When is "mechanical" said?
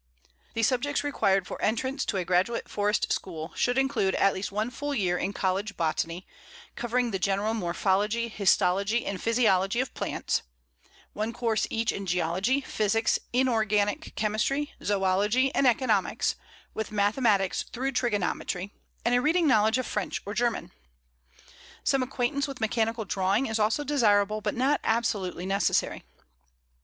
22.59-23.05